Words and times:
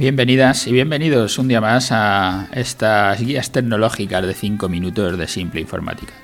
Bienvenidas 0.00 0.66
y 0.66 0.72
bienvenidos 0.72 1.38
un 1.38 1.48
día 1.48 1.60
más 1.60 1.92
a 1.92 2.48
estas 2.52 3.20
guías 3.20 3.52
tecnológicas 3.52 4.26
de 4.26 4.32
5 4.32 4.66
minutos 4.66 5.18
de 5.18 5.28
simple 5.28 5.60
informática. 5.60 6.14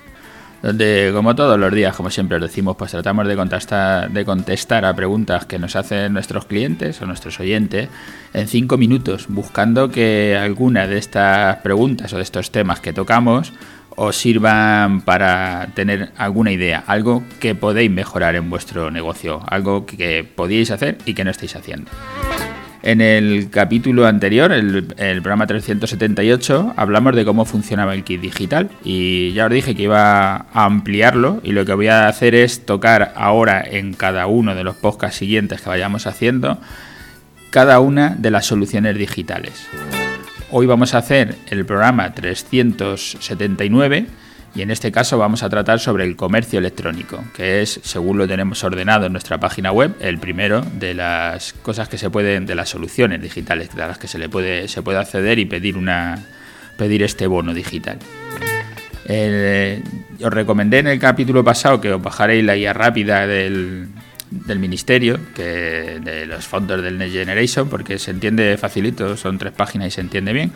Donde, 0.62 1.10
como 1.12 1.34
todos 1.36 1.60
los 1.60 1.70
días, 1.74 1.94
como 1.94 2.08
siempre 2.08 2.38
os 2.38 2.42
decimos, 2.42 2.74
pues 2.78 2.92
tratamos 2.92 3.28
de 3.28 3.36
contestar, 3.36 4.10
de 4.10 4.24
contestar 4.24 4.86
a 4.86 4.96
preguntas 4.96 5.44
que 5.44 5.58
nos 5.58 5.76
hacen 5.76 6.14
nuestros 6.14 6.46
clientes 6.46 7.02
o 7.02 7.06
nuestros 7.06 7.38
oyentes 7.38 7.90
en 8.32 8.48
5 8.48 8.78
minutos, 8.78 9.26
buscando 9.28 9.90
que 9.90 10.38
alguna 10.40 10.86
de 10.86 10.96
estas 10.96 11.56
preguntas 11.56 12.10
o 12.14 12.16
de 12.16 12.22
estos 12.22 12.50
temas 12.50 12.80
que 12.80 12.94
tocamos 12.94 13.52
os 13.94 14.16
sirvan 14.16 15.02
para 15.02 15.68
tener 15.74 16.12
alguna 16.16 16.50
idea, 16.50 16.82
algo 16.86 17.24
que 17.40 17.54
podéis 17.54 17.90
mejorar 17.90 18.36
en 18.36 18.48
vuestro 18.48 18.90
negocio, 18.90 19.42
algo 19.46 19.84
que 19.84 20.24
podíais 20.24 20.70
hacer 20.70 20.96
y 21.04 21.12
que 21.12 21.24
no 21.24 21.30
estáis 21.30 21.56
haciendo. 21.56 21.90
En 22.86 23.00
el 23.00 23.50
capítulo 23.50 24.06
anterior, 24.06 24.52
el, 24.52 24.84
programa 25.20 25.48
378, 25.48 26.74
hablamos 26.76 27.16
de 27.16 27.24
cómo 27.24 27.44
funcionaba 27.44 27.94
el 27.94 28.04
kit 28.04 28.20
digital 28.20 28.70
y 28.84 29.32
ya 29.32 29.46
os 29.46 29.50
dije 29.50 29.74
que 29.74 29.82
iba 29.82 30.36
a 30.36 30.64
ampliarlo 30.64 31.40
y 31.42 31.50
lo 31.50 31.64
que 31.64 31.74
voy 31.74 31.88
a 31.88 32.06
hacer 32.06 32.36
es 32.36 32.64
tocar 32.64 33.12
ahora 33.16 33.60
en 33.68 33.92
cada 33.92 34.28
uno 34.28 34.54
de 34.54 34.62
los 34.62 34.76
podcasts 34.76 35.18
siguientes 35.18 35.62
que 35.62 35.68
vayamos 35.68 36.06
haciendo 36.06 36.58
cada 37.50 37.80
una 37.80 38.10
de 38.10 38.30
las 38.30 38.46
soluciones 38.46 38.96
digitales. 38.96 39.66
Hoy 40.52 40.66
vamos 40.66 40.94
a 40.94 40.98
hacer 40.98 41.34
el 41.50 41.66
programa 41.66 42.14
379 42.14 44.06
y 44.56 44.62
en 44.62 44.70
este 44.70 44.90
caso 44.90 45.18
vamos 45.18 45.42
a 45.42 45.50
tratar 45.50 45.80
sobre 45.80 46.04
el 46.04 46.16
comercio 46.16 46.58
electrónico, 46.58 47.22
que 47.34 47.60
es, 47.60 47.78
según 47.82 48.16
lo 48.16 48.26
tenemos 48.26 48.64
ordenado 48.64 49.04
en 49.04 49.12
nuestra 49.12 49.38
página 49.38 49.70
web, 49.70 49.94
el 50.00 50.18
primero 50.18 50.62
de 50.62 50.94
las 50.94 51.52
cosas 51.52 51.90
que 51.90 51.98
se 51.98 52.08
pueden, 52.08 52.46
de 52.46 52.54
las 52.54 52.70
soluciones 52.70 53.20
digitales 53.20 53.74
de 53.76 53.86
las 53.86 53.98
que 53.98 54.08
se 54.08 54.18
le 54.18 54.30
puede, 54.30 54.66
se 54.68 54.80
puede 54.80 54.98
acceder 54.98 55.38
y 55.38 55.44
pedir 55.44 55.76
una 55.76 56.18
pedir 56.78 57.02
este 57.02 57.26
bono 57.26 57.52
digital. 57.52 57.98
os 60.24 60.32
recomendé 60.32 60.78
en 60.78 60.86
el 60.86 60.98
capítulo 60.98 61.44
pasado 61.44 61.78
que 61.78 61.92
os 61.92 62.00
bajaréis 62.00 62.42
la 62.42 62.56
guía 62.56 62.72
rápida 62.72 63.26
del, 63.26 63.88
del 64.30 64.58
ministerio, 64.58 65.18
que 65.34 66.00
de 66.02 66.26
los 66.26 66.46
fondos 66.46 66.82
del 66.82 66.98
Next 66.98 67.14
Generation, 67.14 67.68
porque 67.68 67.98
se 67.98 68.10
entiende 68.10 68.56
facilito, 68.56 69.16
son 69.16 69.38
tres 69.38 69.52
páginas 69.52 69.88
y 69.88 69.90
se 69.92 70.00
entiende 70.00 70.32
bien 70.32 70.52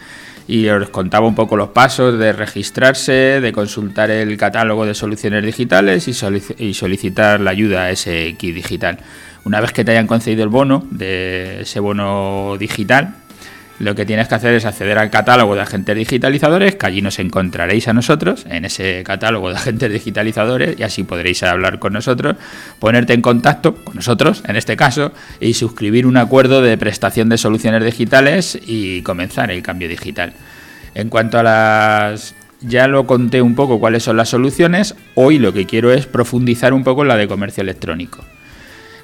y 0.51 0.69
os 0.69 0.89
contaba 0.91 1.29
un 1.29 1.37
poco 1.37 1.57
los 1.57 1.69
pasos 1.69 2.19
de 2.19 2.33
registrarse, 2.33 3.41
de 3.41 3.53
consultar 3.53 4.11
el 4.11 4.37
catálogo 4.37 4.85
de 4.85 4.95
soluciones 4.95 5.45
digitales 5.45 6.09
y, 6.09 6.75
solicitar 6.75 7.41
la 7.41 7.53
ayuda 7.53 7.87
a 7.87 7.95
kit 7.95 8.55
digital. 8.55 8.99
Una 9.45 9.61
vez 9.61 9.73
que 9.73 9.85
te 9.85 9.93
hayan 9.93 10.09
concedido 10.09 10.43
el 10.43 10.49
bono, 10.49 10.85
de 10.91 11.61
ese 11.63 11.79
bono 11.79 12.57
digital, 12.59 13.15
lo 13.81 13.95
que 13.95 14.05
tienes 14.05 14.29
que 14.29 14.35
hacer 14.35 14.55
es 14.55 14.67
acceder 14.67 14.99
al 14.99 15.11
catálogo 15.11 15.55
de 15.55 15.63
agentes 15.63 15.97
digitalizadores, 15.97 16.77
que 16.77 16.87
allí 16.87 17.01
nos 17.01 17.19
encontraréis 17.19 17.89
a 17.89 17.95
nosotros, 17.95 18.45
en 18.49 18.67
ese 18.67 19.03
catálogo 19.05 19.49
de 19.49 19.57
agentes 19.57 19.91
digitalizadores, 19.91 20.79
y 20.79 20.83
así 20.83 21.03
podréis 21.03 21.43
hablar 21.43 21.79
con 21.79 21.95
nosotros, 21.95 22.37
ponerte 22.79 23.15
en 23.15 23.23
contacto 23.23 23.75
con 23.77 23.97
nosotros, 23.97 24.43
en 24.47 24.57
este 24.57 24.77
caso, 24.77 25.13
y 25.41 25.55
suscribir 25.55 26.07
un 26.07 26.19
acuerdo 26.19 26.61
de 26.61 26.77
prestación 26.77 27.31
de 27.31 27.39
soluciones 27.39 27.83
digitales 27.83 28.59
y 28.67 29.01
comenzar 29.01 29.51
el 29.51 29.63
cambio 29.63 29.89
digital. 29.89 30.35
En 30.95 31.09
cuanto 31.09 31.39
a 31.39 31.43
las 31.43 32.35
ya 32.61 32.87
lo 32.87 33.07
conté 33.07 33.41
un 33.41 33.55
poco 33.55 33.81
cuáles 33.81 34.03
son 34.03 34.19
las 34.19 34.29
soluciones, 34.29 34.95
hoy 35.15 35.39
lo 35.39 35.55
que 35.55 35.65
quiero 35.65 35.91
es 35.91 36.07
profundizar 36.07 36.75
un 36.75 36.85
poco 36.85 37.01
en 37.01 37.09
la 37.09 37.17
de 37.17 37.29
comercio 37.29 37.63
electrónico. 37.63 38.23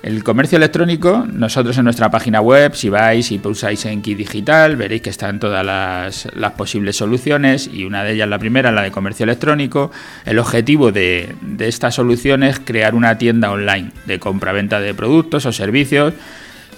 El 0.06 0.22
comercio 0.22 0.56
electrónico, 0.56 1.26
nosotros 1.32 1.76
en 1.78 1.82
nuestra 1.82 2.12
página 2.12 2.40
web, 2.40 2.76
si 2.76 2.88
vais 2.88 3.28
y 3.32 3.38
pulsáis 3.38 3.86
en 3.86 4.02
Kit 4.02 4.16
Digital, 4.16 4.76
veréis 4.76 5.02
que 5.02 5.10
están 5.10 5.40
todas 5.40 5.66
las, 5.66 6.52
posibles 6.52 6.94
soluciones 6.94 7.68
y 7.72 7.82
una 7.82 8.04
de 8.04 8.12
ellas, 8.12 8.28
la 8.28 8.38
primera, 8.38 8.70
la 8.70 8.82
de 8.82 8.92
comercio 8.92 9.24
electrónico. 9.24 9.90
El 10.24 10.38
objetivo 10.38 10.92
de, 10.92 11.34
de 11.40 11.66
esta 11.66 11.90
solución 11.90 12.44
es 12.44 12.60
crear 12.60 12.94
una 12.94 13.18
tienda 13.18 13.50
online 13.50 13.90
de 14.04 14.20
compra-venta 14.20 14.78
de 14.78 14.94
productos 14.94 15.44
o 15.44 15.50
servicios 15.50 16.14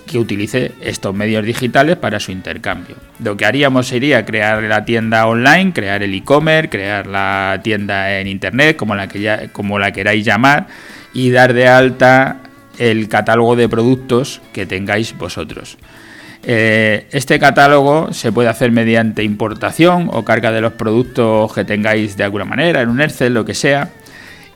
que 0.06 0.19
utilice 0.19 0.72
estos 0.80 1.14
medios 1.14 1.44
digitales 1.44 1.98
para 1.98 2.20
su 2.20 2.32
intercambio. 2.32 2.97
Lo 3.22 3.36
que 3.36 3.44
haríamos 3.44 3.88
sería 3.88 4.24
crear 4.24 4.62
la 4.62 4.86
tienda 4.86 5.26
online, 5.26 5.74
crear 5.74 6.03
el 6.03 6.14
e-commerce, 6.14 6.70
crear 6.70 7.06
la 7.06 7.60
tienda 7.62 8.20
en 8.20 8.26
internet, 8.26 8.76
como 8.76 8.94
la, 8.94 9.06
que 9.06 9.20
ya, 9.20 9.48
como 9.48 9.78
la 9.78 9.92
queráis 9.92 10.24
llamar, 10.24 10.66
y 11.12 11.30
dar 11.30 11.53
de 11.53 11.69
alta 11.69 12.38
el 12.78 13.09
catálogo 13.09 13.56
de 13.56 13.69
productos 13.69 14.41
que 14.53 14.66
tengáis 14.66 15.16
vosotros. 15.16 15.78
Eh, 16.44 17.06
este 17.11 17.39
catálogo 17.39 18.12
se 18.12 18.33
puede 18.33 18.49
hacer 18.49 18.71
mediante 18.71 19.22
importación 19.22 20.09
o 20.12 20.25
carga 20.25 20.53
de 20.53 20.61
los 20.61 20.72
productos 20.72 21.53
que 21.53 21.65
tengáis 21.65 22.16
de 22.16 22.25
alguna 22.25 22.44
manera, 22.44 22.81
en 22.81 22.89
un 22.89 23.00
Excel, 23.00 23.34
lo 23.34 23.44
que 23.44 23.55
sea. 23.55 23.91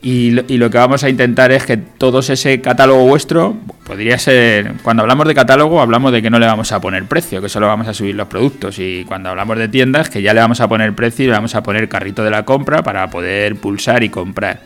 Y 0.04 0.32
lo, 0.32 0.68
que 0.68 0.78
vamos 0.78 1.04
a 1.04 1.08
intentar 1.08 1.52
es 1.52 1.64
que 1.64 1.76
todo 1.76 2.18
ese 2.18 2.60
catálogo 2.60 3.06
vuestro 3.06 3.56
podría 3.84 4.18
ser. 4.18 4.72
Cuando 4.82 5.02
hablamos 5.02 5.28
de 5.28 5.34
catálogo, 5.34 5.80
hablamos 5.80 6.10
de 6.10 6.20
que 6.20 6.28
no 6.28 6.40
le 6.40 6.46
vamos 6.46 6.72
a 6.72 6.80
poner 6.80 7.04
precio, 7.04 7.40
que 7.40 7.48
solo 7.48 7.68
vamos 7.68 7.86
a 7.86 7.94
subir 7.94 8.16
los 8.16 8.26
productos. 8.26 8.80
Y 8.80 9.04
cuando 9.04 9.28
hablamos 9.28 9.58
de 9.58 9.68
tiendas, 9.68 10.10
que 10.10 10.20
ya 10.20 10.34
le 10.34 10.40
vamos 10.40 10.60
a 10.60 10.66
poner 10.66 10.92
precio 10.92 11.26
y 11.26 11.28
le 11.28 11.34
vamos 11.34 11.54
a 11.54 11.62
poner 11.62 11.88
carrito 11.88 12.24
de 12.24 12.30
la 12.30 12.44
compra 12.44 12.82
para 12.82 13.08
poder 13.10 13.54
pulsar 13.54 14.02
y 14.02 14.08
comprar. 14.08 14.58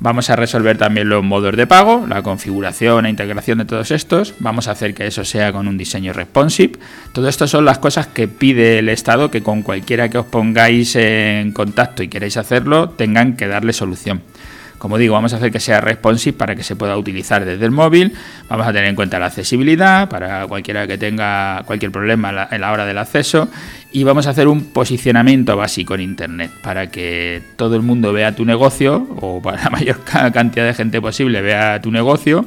Vamos 0.00 0.28
a 0.28 0.36
resolver 0.36 0.76
también 0.76 1.08
los 1.08 1.22
modos 1.22 1.56
de 1.56 1.66
pago, 1.66 2.06
la 2.08 2.22
configuración 2.22 3.06
e 3.06 3.10
integración 3.10 3.58
de 3.58 3.64
todos 3.64 3.90
estos. 3.90 4.34
Vamos 4.40 4.68
a 4.68 4.72
hacer 4.72 4.94
que 4.94 5.06
eso 5.06 5.24
sea 5.24 5.52
con 5.52 5.68
un 5.68 5.78
diseño 5.78 6.12
responsive. 6.12 6.78
Todo 7.12 7.28
esto 7.28 7.46
son 7.46 7.64
las 7.64 7.78
cosas 7.78 8.06
que 8.08 8.28
pide 8.28 8.78
el 8.80 8.88
Estado 8.88 9.30
que 9.30 9.42
con 9.42 9.62
cualquiera 9.62 10.08
que 10.08 10.18
os 10.18 10.26
pongáis 10.26 10.96
en 10.96 11.52
contacto 11.52 12.02
y 12.02 12.08
queréis 12.08 12.36
hacerlo 12.36 12.90
tengan 12.90 13.36
que 13.36 13.46
darle 13.46 13.72
solución. 13.72 14.22
Como 14.84 14.98
digo, 14.98 15.14
vamos 15.14 15.32
a 15.32 15.36
hacer 15.36 15.50
que 15.50 15.60
sea 15.60 15.80
responsive 15.80 16.36
para 16.36 16.54
que 16.54 16.62
se 16.62 16.76
pueda 16.76 16.98
utilizar 16.98 17.42
desde 17.46 17.64
el 17.64 17.70
móvil. 17.70 18.12
Vamos 18.50 18.66
a 18.66 18.70
tener 18.70 18.90
en 18.90 18.94
cuenta 18.94 19.18
la 19.18 19.24
accesibilidad 19.28 20.10
para 20.10 20.46
cualquiera 20.46 20.86
que 20.86 20.98
tenga 20.98 21.62
cualquier 21.64 21.90
problema 21.90 22.48
en 22.50 22.60
la 22.60 22.70
hora 22.70 22.84
del 22.84 22.98
acceso. 22.98 23.48
Y 23.92 24.04
vamos 24.04 24.26
a 24.26 24.30
hacer 24.32 24.46
un 24.46 24.62
posicionamiento 24.74 25.56
básico 25.56 25.94
en 25.94 26.02
Internet 26.02 26.50
para 26.62 26.90
que 26.90 27.40
todo 27.56 27.76
el 27.76 27.80
mundo 27.80 28.12
vea 28.12 28.36
tu 28.36 28.44
negocio 28.44 29.08
o 29.22 29.40
para 29.40 29.64
la 29.64 29.70
mayor 29.70 30.00
cantidad 30.04 30.66
de 30.66 30.74
gente 30.74 31.00
posible 31.00 31.40
vea 31.40 31.80
tu 31.80 31.90
negocio 31.90 32.44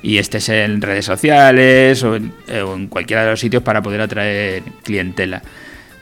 y 0.00 0.16
estés 0.16 0.48
en 0.48 0.80
redes 0.80 1.04
sociales 1.04 2.02
o 2.02 2.16
en, 2.16 2.32
eh, 2.48 2.62
o 2.62 2.76
en 2.76 2.86
cualquiera 2.86 3.24
de 3.24 3.30
los 3.32 3.40
sitios 3.40 3.62
para 3.62 3.82
poder 3.82 4.00
atraer 4.00 4.62
clientela. 4.82 5.42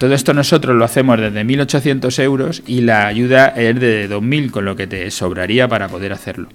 Todo 0.03 0.17
esto 0.17 0.35
nosotros 0.35 0.75
lo 0.75 0.85
hacemos 0.85 1.21
desde 1.21 1.45
1.800 1.45 2.21
euros 2.25 2.65
y 2.67 2.81
la 2.81 3.07
ayuda 3.07 3.47
es 3.57 3.79
de 3.79 4.11
2.000, 4.11 4.51
con 4.51 4.65
lo 4.65 4.75
que 4.75 4.89
te 4.89 5.09
sobraría 5.13 5.69
para 5.69 5.87
poder 5.87 6.13
hacerlo. 6.13 6.49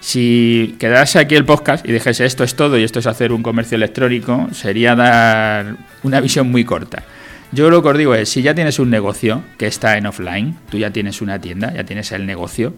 Si 0.00 0.74
quedase 0.80 1.20
aquí 1.20 1.36
el 1.36 1.44
podcast 1.44 1.86
y 1.86 1.92
dijese 1.92 2.26
esto 2.26 2.42
es 2.42 2.56
todo 2.56 2.76
y 2.76 2.82
esto 2.82 2.98
es 2.98 3.06
hacer 3.06 3.30
un 3.30 3.44
comercio 3.44 3.76
electrónico, 3.76 4.48
sería 4.50 4.96
dar 4.96 5.76
una 6.02 6.20
visión 6.20 6.50
muy 6.50 6.64
corta. 6.64 7.04
Yo 7.52 7.70
lo 7.70 7.84
que 7.84 7.88
os 7.90 7.98
digo 7.98 8.16
es, 8.16 8.28
si 8.28 8.42
ya 8.42 8.52
tienes 8.52 8.80
un 8.80 8.90
negocio 8.90 9.44
que 9.58 9.68
está 9.68 9.96
en 9.96 10.06
offline, 10.06 10.56
tú 10.68 10.76
ya 10.76 10.90
tienes 10.90 11.22
una 11.22 11.40
tienda, 11.40 11.72
ya 11.72 11.84
tienes 11.84 12.10
el 12.10 12.26
negocio, 12.26 12.74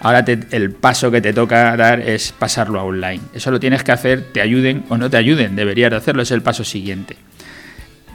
ahora 0.00 0.22
el 0.50 0.72
paso 0.72 1.10
que 1.10 1.22
te 1.22 1.32
toca 1.32 1.74
dar 1.78 2.00
es 2.00 2.32
pasarlo 2.32 2.78
a 2.78 2.82
online. 2.82 3.22
Eso 3.32 3.50
lo 3.50 3.58
tienes 3.58 3.84
que 3.84 3.92
hacer, 3.92 4.22
te 4.34 4.42
ayuden 4.42 4.84
o 4.90 4.98
no 4.98 5.08
te 5.08 5.16
ayuden, 5.16 5.56
deberías 5.56 5.90
de 5.90 5.96
hacerlo, 5.96 6.20
es 6.20 6.30
el 6.30 6.42
paso 6.42 6.62
siguiente 6.62 7.16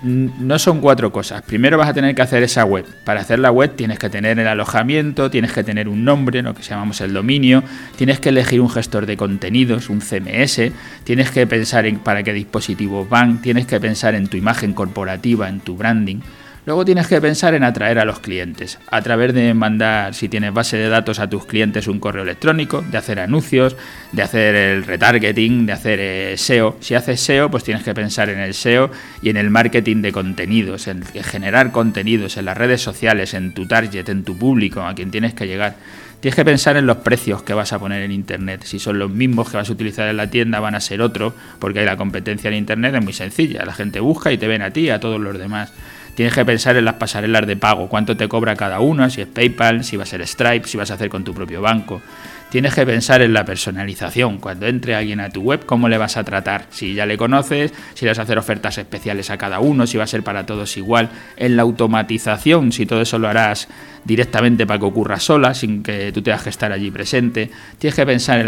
no 0.06 0.60
son 0.60 0.82
cuatro 0.82 1.12
cosas. 1.12 1.42
Primero 1.42 1.78
vas 1.78 1.90
a 1.90 1.94
tener 1.94 2.14
que 2.14 2.22
hacer 2.22 2.44
esa 2.44 2.64
web. 2.64 2.86
Para 3.04 3.22
hacer 3.22 3.40
la 3.40 3.52
web 3.52 3.76
tienes 3.76 3.98
que 3.98 4.10
tener 4.10 4.40
el 4.40 4.48
alojamiento, 4.48 5.32
tienes 5.32 5.52
que 5.52 5.64
tener 5.64 5.90
un 5.90 6.06
nombre, 6.06 6.44
lo 6.44 6.54
que 6.54 6.62
llamamos 6.62 7.02
el 7.02 7.12
dominio, 7.12 7.64
tienes 7.96 8.20
que 8.20 8.30
elegir 8.30 8.62
un 8.62 8.70
gestor 8.70 9.08
de 9.08 9.18
contenidos, 9.18 9.90
un 9.90 10.02
CMS, 10.02 10.72
tienes 11.04 11.32
que 11.32 11.48
pensar 11.48 11.88
en 11.88 11.98
para 12.00 12.22
qué 12.22 12.34
dispositivos 12.34 13.10
van, 13.10 13.42
tienes 13.42 13.66
que 13.66 13.80
pensar 13.80 14.14
en 14.14 14.28
tu 14.28 14.38
imagen 14.38 14.74
corporativa, 14.74 15.50
en 15.50 15.60
tu 15.60 15.76
branding. 15.76 16.20
Luego 16.66 16.84
tienes 16.84 17.06
que 17.06 17.22
pensar 17.22 17.54
en 17.54 17.64
atraer 17.64 18.00
a 18.00 18.06
los 18.06 18.20
clientes, 18.20 18.80
a 18.90 19.02
través 19.04 19.36
de 19.36 19.54
mandar, 19.54 20.16
si 20.16 20.30
tienes 20.30 20.52
base 20.52 20.78
de 20.78 20.90
datos 20.90 21.20
a 21.20 21.30
tus 21.30 21.46
clientes, 21.46 21.88
un 21.88 22.00
correo 22.00 22.24
electrónico, 22.24 22.82
de 22.82 22.98
hacer 22.98 23.20
anuncios, 23.20 23.76
de 24.12 24.24
hacer 24.24 24.56
el 24.56 24.84
retargeting, 24.84 25.68
de 25.68 25.74
hacer 25.74 26.00
eh, 26.02 26.38
SEO. 26.38 26.78
Si 26.80 26.96
haces 26.96 27.22
SEO, 27.22 27.52
pues 27.52 27.64
tienes 27.64 27.84
que 27.84 27.94
pensar 27.94 28.30
en 28.30 28.40
el 28.40 28.56
SEO 28.56 28.90
y 29.22 29.30
en 29.30 29.38
el 29.38 29.52
marketing 29.52 30.02
de 30.02 30.12
contenidos, 30.12 30.88
en 30.88 31.04
generar 31.04 31.72
contenidos 31.72 32.38
en 32.38 32.46
las 32.46 32.58
redes 32.58 32.82
sociales, 32.82 33.36
en 33.36 33.54
tu 33.54 33.68
target, 33.68 34.10
en 34.10 34.24
tu 34.24 34.36
público, 34.36 34.82
a 34.82 34.96
quien 34.96 35.12
tienes 35.12 35.36
que 35.36 35.46
llegar. 35.46 35.76
Tienes 36.20 36.36
que 36.36 36.46
pensar 36.46 36.78
en 36.78 36.88
los 36.88 36.98
precios 36.98 37.44
que 37.44 37.54
vas 37.54 37.74
a 37.74 37.78
poner 37.78 38.02
en 38.02 38.12
Internet. 38.12 38.64
Si 38.64 38.80
son 38.80 38.98
los 38.98 39.12
mismos 39.12 39.52
que 39.52 39.58
vas 39.58 39.70
a 39.70 39.74
utilizar 39.74 40.08
en 40.08 40.18
la 40.18 40.32
tienda, 40.32 40.60
van 40.60 40.74
a 40.74 40.82
ser 40.82 41.04
otro, 41.04 41.36
porque 41.60 41.86
la 41.86 41.98
competencia 41.98 42.48
en 42.48 42.56
Internet 42.56 42.96
es 42.96 43.04
muy 43.04 43.14
sencilla. 43.14 43.64
La 43.64 43.74
gente 43.74 44.00
busca 44.00 44.32
y 44.32 44.40
te 44.40 44.48
ven 44.48 44.64
a 44.64 44.72
ti 44.72 44.90
a 44.90 45.00
todos 45.00 45.22
los 45.22 45.38
demás. 45.38 45.72
Tienes 46.16 46.34
que 46.34 46.46
pensar 46.46 46.78
en 46.78 46.86
las 46.86 46.96
pasarelas 46.96 47.46
de 47.46 47.58
pago, 47.58 47.90
cuánto 47.90 48.16
te 48.16 48.28
cobra 48.30 48.56
cada 48.56 48.80
una, 48.80 49.10
si 49.10 49.22
es 49.22 49.28
PayPal, 49.28 49.84
si 49.84 49.98
va 49.98 50.04
a 50.04 50.06
ser 50.06 50.26
Stripe, 50.26 50.68
si 50.68 50.78
vas 50.78 50.90
a 50.90 50.94
hacer 50.94 51.10
con 51.10 51.26
tu 51.26 51.34
propio 51.34 51.62
banco. 51.62 52.02
Tienes 52.50 52.74
que 52.74 52.86
pensar 52.86 53.22
en 53.22 53.34
la 53.34 53.44
personalización. 53.44 54.38
Cuando 54.38 54.68
entre 54.68 54.96
alguien 54.96 55.20
a 55.20 55.30
tu 55.30 55.42
web, 55.42 55.66
¿cómo 55.66 55.90
le 55.90 55.98
vas 55.98 56.16
a 56.16 56.24
tratar? 56.24 56.68
Si 56.70 56.94
ya 56.94 57.06
le 57.06 57.18
conoces, 57.18 57.74
si 57.96 58.06
le 58.06 58.12
vas 58.12 58.20
a 58.20 58.22
hacer 58.22 58.38
ofertas 58.38 58.78
especiales 58.78 59.30
a 59.30 59.38
cada 59.38 59.60
uno, 59.60 59.88
si 59.88 59.98
va 59.98 60.06
a 60.06 60.08
ser 60.08 60.24
para 60.24 60.46
todos 60.46 60.78
igual. 60.78 61.10
En 61.38 61.58
la 61.58 61.64
automatización, 61.64 62.72
si 62.72 62.86
todo 62.86 63.02
eso 63.02 63.20
lo 63.20 63.28
harás 63.28 63.68
directamente 64.06 64.68
para 64.68 64.80
que 64.80 64.86
ocurra 64.86 65.20
sola, 65.20 65.54
sin 65.54 65.84
que 65.84 66.12
tú 66.12 66.22
tengas 66.22 66.44
que 66.44 66.50
estar 66.50 66.72
allí 66.72 66.92
presente. 66.92 67.50
Tienes 67.80 67.96
que 67.96 68.06
pensar 68.06 68.40
en 68.40 68.48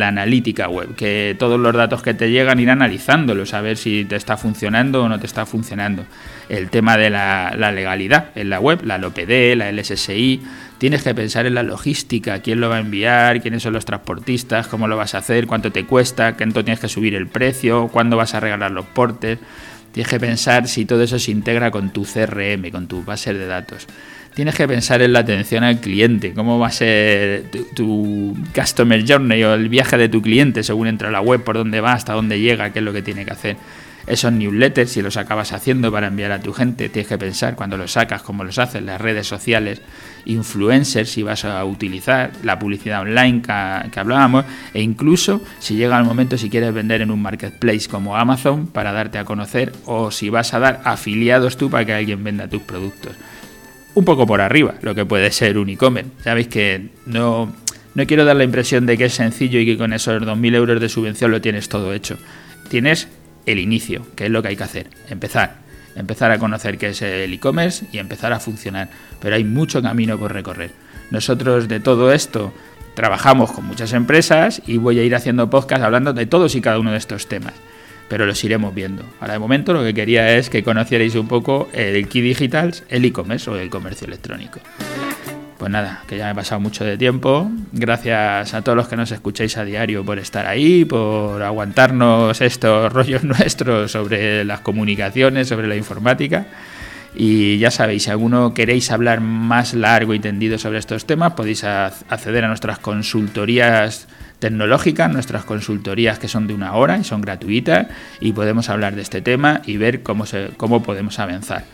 la, 0.00 0.08
analítica 0.08 0.68
web, 0.68 0.94
que 0.96 1.36
todos 1.38 1.58
los 1.58 1.74
datos 1.74 2.02
que 2.02 2.14
te 2.14 2.30
llegan 2.30 2.58
ir 2.60 2.70
analizándolos, 2.70 3.54
a 3.54 3.60
ver 3.60 3.76
si 3.76 4.04
te 4.04 4.16
está 4.16 4.36
funcionando 4.36 5.04
o 5.04 5.08
no 5.08 5.18
te 5.20 5.26
está 5.26 5.46
funcionando. 5.46 6.04
El 6.48 6.68
tema 6.68 6.96
de 6.96 7.10
la, 7.10 7.54
la 7.56 7.70
legalidad 7.72 8.30
en 8.34 8.50
la 8.50 8.58
web, 8.58 8.80
la 8.84 8.98
LOPD, 8.98 9.54
la 9.56 9.70
LSSI, 9.70 10.42
tienes 10.78 11.02
que 11.02 11.14
pensar 11.14 11.46
en 11.46 11.54
la 11.54 11.62
logística, 11.62 12.40
quién 12.40 12.60
lo 12.60 12.68
va 12.68 12.76
a 12.76 12.80
enviar, 12.80 13.42
quiénes 13.42 13.62
son 13.62 13.72
los 13.72 13.84
transportistas, 13.84 14.68
cómo 14.68 14.88
lo 14.88 14.96
vas 14.96 15.14
a 15.14 15.18
hacer, 15.18 15.46
cuánto 15.46 15.72
te 15.72 15.84
cuesta, 15.84 16.36
cuánto 16.36 16.64
tienes 16.64 16.80
que 16.80 16.88
subir 16.88 17.14
el 17.14 17.26
precio, 17.26 17.88
cuándo 17.88 18.16
vas 18.16 18.34
a 18.34 18.40
regalar 18.40 18.70
los 18.70 18.86
portes. 18.86 19.38
Tienes 19.92 20.10
que 20.10 20.20
pensar 20.20 20.68
si 20.68 20.84
todo 20.84 21.02
eso 21.02 21.18
se 21.18 21.30
integra 21.30 21.70
con 21.70 21.90
tu 21.92 22.04
CRM, 22.04 22.70
con 22.70 22.86
tu 22.86 23.04
base 23.04 23.34
de 23.34 23.46
datos 23.46 23.86
tienes 24.38 24.54
que 24.54 24.68
pensar 24.68 25.02
en 25.02 25.14
la 25.14 25.18
atención 25.18 25.64
al 25.64 25.80
cliente, 25.80 26.32
cómo 26.32 26.60
va 26.60 26.68
a 26.68 26.70
ser 26.70 27.50
tu, 27.74 28.36
customer 28.54 29.04
journey 29.04 29.42
o 29.42 29.54
el 29.54 29.68
viaje 29.68 29.98
de 29.98 30.08
tu 30.08 30.22
cliente 30.22 30.62
según 30.62 30.86
entra 30.86 31.08
a 31.08 31.10
la 31.10 31.20
web, 31.20 31.42
por 31.42 31.56
dónde 31.56 31.80
va, 31.80 31.94
hasta 31.94 32.12
dónde 32.12 32.38
llega, 32.38 32.72
qué 32.72 32.78
es 32.78 32.84
lo 32.84 32.92
que 32.92 33.02
tiene 33.02 33.24
que 33.24 33.32
hacer. 33.32 33.56
Esos 34.08 34.32
newsletters, 34.32 34.90
si 34.90 35.02
los 35.02 35.18
acabas 35.18 35.52
haciendo 35.52 35.92
para 35.92 36.06
enviar 36.06 36.32
a 36.32 36.40
tu 36.40 36.54
gente, 36.54 36.88
tienes 36.88 37.08
que 37.08 37.18
pensar 37.18 37.56
cuando 37.56 37.76
los 37.76 37.92
sacas, 37.92 38.22
cómo 38.22 38.42
los 38.42 38.58
haces, 38.58 38.82
las 38.82 38.98
redes 39.00 39.26
sociales, 39.26 39.82
influencers, 40.24 41.10
si 41.10 41.22
vas 41.22 41.44
a 41.44 41.62
utilizar, 41.64 42.32
la 42.42 42.58
publicidad 42.58 43.02
online 43.02 43.42
que, 43.42 44.00
hablábamos, 44.00 44.46
e 44.72 44.80
incluso 44.80 45.42
si 45.58 45.76
llega 45.76 45.98
el 45.98 46.04
momento, 46.04 46.38
si 46.38 46.48
quieres 46.48 46.72
vender 46.72 47.02
en 47.02 47.10
un 47.10 47.20
marketplace 47.20 47.86
como 47.88 48.16
Amazon 48.16 48.66
para 48.66 48.92
darte 48.92 49.18
a 49.18 49.26
conocer, 49.26 49.72
o 49.84 50.10
si 50.10 50.30
vas 50.30 50.54
a 50.54 50.58
dar 50.58 50.80
afiliados 50.84 51.58
tú 51.58 51.68
para 51.68 51.84
que 51.84 51.92
alguien 51.92 52.24
venda 52.24 52.48
tus 52.48 52.62
productos 52.62 53.12
un 53.94 54.04
poco 54.04 54.26
por 54.26 54.40
arriba 54.40 54.74
lo 54.82 54.94
que 54.94 55.04
puede 55.04 55.32
ser 55.32 55.58
un 55.58 55.68
e-commerce. 55.70 56.10
Sabéis 56.22 56.46
que 56.46 56.90
no, 57.06 57.52
no 57.94 58.06
quiero 58.06 58.24
dar 58.24 58.36
la 58.36 58.44
impresión 58.44 58.86
de 58.86 58.96
que 58.96 59.06
es 59.06 59.14
sencillo 59.14 59.58
y 59.58 59.66
que 59.66 59.76
con 59.76 59.92
esos 59.92 60.22
2.000 60.22 60.54
euros 60.54 60.80
de 60.80 60.88
subvención 60.88 61.32
lo 61.32 61.40
tienes 61.40 61.68
todo 61.68 61.92
hecho. 61.92 62.16
Tienes 62.70 63.08
el 63.46 63.58
inicio, 63.58 64.06
que 64.14 64.26
es 64.26 64.30
lo 64.30 64.42
que 64.42 64.48
hay 64.48 64.56
que 64.56 64.64
hacer, 64.64 64.88
empezar. 65.08 65.56
Empezar 65.96 66.30
a 66.30 66.38
conocer 66.38 66.78
qué 66.78 66.90
es 66.90 67.02
el 67.02 67.32
e-commerce 67.32 67.86
y 67.90 67.98
empezar 67.98 68.32
a 68.32 68.38
funcionar. 68.38 68.88
Pero 69.20 69.34
hay 69.34 69.42
mucho 69.42 69.82
camino 69.82 70.16
por 70.16 70.32
recorrer. 70.32 70.70
Nosotros 71.10 71.66
de 71.66 71.80
todo 71.80 72.12
esto 72.12 72.52
trabajamos 72.94 73.50
con 73.50 73.64
muchas 73.64 73.92
empresas 73.92 74.62
y 74.66 74.76
voy 74.76 74.98
a 75.00 75.02
ir 75.02 75.14
haciendo 75.14 75.50
podcast 75.50 75.82
hablando 75.82 76.12
de 76.12 76.26
todos 76.26 76.54
y 76.54 76.60
cada 76.60 76.78
uno 76.78 76.92
de 76.92 76.98
estos 76.98 77.28
temas 77.28 77.54
pero 78.08 78.26
los 78.26 78.42
iremos 78.42 78.74
viendo. 78.74 79.04
Ahora 79.20 79.34
de 79.34 79.38
momento 79.38 79.72
lo 79.72 79.82
que 79.82 79.94
quería 79.94 80.36
es 80.36 80.50
que 80.50 80.64
conocierais 80.64 81.14
un 81.14 81.28
poco 81.28 81.68
el 81.72 82.08
Key 82.08 82.22
Digital, 82.22 82.74
el 82.88 83.04
e-commerce 83.04 83.50
o 83.50 83.56
el 83.56 83.70
comercio 83.70 84.06
electrónico. 84.06 84.60
Pues 85.58 85.72
nada, 85.72 86.04
que 86.06 86.16
ya 86.16 86.26
me 86.26 86.30
he 86.30 86.34
pasado 86.36 86.60
mucho 86.60 86.84
de 86.84 86.96
tiempo. 86.96 87.50
Gracias 87.72 88.54
a 88.54 88.62
todos 88.62 88.76
los 88.76 88.86
que 88.86 88.96
nos 88.96 89.10
escucháis 89.10 89.56
a 89.56 89.64
diario 89.64 90.04
por 90.04 90.20
estar 90.20 90.46
ahí, 90.46 90.84
por 90.84 91.42
aguantarnos 91.42 92.40
estos 92.40 92.92
rollos 92.92 93.24
nuestros 93.24 93.90
sobre 93.90 94.44
las 94.44 94.60
comunicaciones, 94.60 95.48
sobre 95.48 95.66
la 95.66 95.74
informática. 95.74 96.46
Y 97.16 97.58
ya 97.58 97.72
sabéis, 97.72 98.04
si 98.04 98.10
alguno 98.10 98.54
queréis 98.54 98.92
hablar 98.92 99.20
más 99.20 99.74
largo 99.74 100.14
y 100.14 100.20
tendido 100.20 100.58
sobre 100.58 100.78
estos 100.78 101.06
temas, 101.06 101.32
podéis 101.32 101.64
acceder 101.64 102.44
a 102.44 102.48
nuestras 102.48 102.78
consultorías 102.78 104.06
tecnológica, 104.38 105.08
nuestras 105.08 105.44
consultorías 105.44 106.20
que 106.20 106.28
son 106.28 106.46
de 106.46 106.54
una 106.54 106.74
hora 106.74 106.98
y 106.98 107.02
son 107.04 107.20
gratuitas 107.20 107.88
y 108.20 108.32
podemos 108.32 108.68
hablar 108.68 108.94
de 108.94 109.02
este 109.02 109.22
tema 109.22 109.62
y 109.66 109.78
ver 109.78 110.04
cómo, 110.04 110.24
cómo 110.56 110.84
podemos 110.84 111.18
avanzar. 111.18 111.64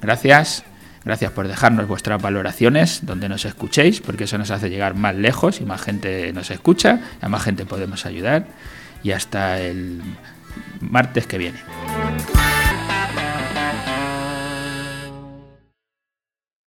Gracias, 0.00 0.64
gracias 1.04 1.32
por 1.32 1.48
dejarnos 1.48 1.86
vuestras 1.88 2.20
valoraciones 2.20 3.00
donde 3.04 3.28
nos 3.28 3.44
escuchéis, 3.44 4.00
porque 4.00 4.24
eso 4.24 4.38
nos 4.38 4.50
hace 4.50 4.70
llegar 4.70 4.94
más 4.94 5.14
lejos 5.14 5.60
y 5.60 5.64
más 5.64 5.82
gente 5.82 6.32
nos 6.32 6.50
escucha, 6.50 7.00
a 7.20 7.28
más 7.28 7.42
gente 7.42 7.64
podemos 7.64 8.06
ayudar 8.06 8.46
y 9.02 9.12
hasta 9.12 9.60
el 9.60 10.00
martes 10.80 11.26
que 11.26 11.38
viene. 11.38 11.58